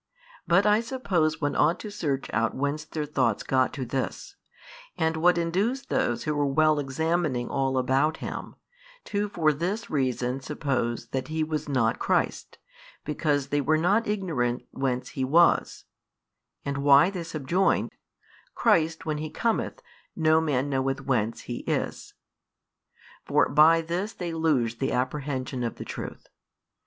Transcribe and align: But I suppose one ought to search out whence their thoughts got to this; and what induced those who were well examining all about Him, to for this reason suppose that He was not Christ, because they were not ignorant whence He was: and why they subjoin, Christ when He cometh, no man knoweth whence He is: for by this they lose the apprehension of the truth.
But 0.47 0.65
I 0.65 0.79
suppose 0.79 1.39
one 1.41 1.55
ought 1.55 1.79
to 1.81 1.91
search 1.91 2.27
out 2.33 2.55
whence 2.55 2.85
their 2.85 3.05
thoughts 3.05 3.43
got 3.43 3.71
to 3.73 3.85
this; 3.85 4.35
and 4.97 5.15
what 5.15 5.37
induced 5.37 5.89
those 5.89 6.23
who 6.23 6.33
were 6.33 6.43
well 6.47 6.79
examining 6.79 7.49
all 7.49 7.77
about 7.77 8.17
Him, 8.17 8.55
to 9.03 9.29
for 9.29 9.53
this 9.53 9.91
reason 9.91 10.39
suppose 10.41 11.09
that 11.09 11.27
He 11.27 11.43
was 11.43 11.69
not 11.69 11.99
Christ, 11.99 12.57
because 13.05 13.49
they 13.49 13.61
were 13.61 13.77
not 13.77 14.07
ignorant 14.07 14.63
whence 14.71 15.09
He 15.09 15.23
was: 15.23 15.85
and 16.65 16.79
why 16.79 17.11
they 17.11 17.21
subjoin, 17.21 17.91
Christ 18.55 19.05
when 19.05 19.19
He 19.19 19.29
cometh, 19.29 19.83
no 20.15 20.41
man 20.41 20.67
knoweth 20.67 21.01
whence 21.05 21.41
He 21.41 21.57
is: 21.67 22.15
for 23.23 23.47
by 23.49 23.81
this 23.81 24.13
they 24.13 24.33
lose 24.33 24.77
the 24.77 24.91
apprehension 24.93 25.61
of 25.63 25.75
the 25.75 25.85
truth. 25.85 26.25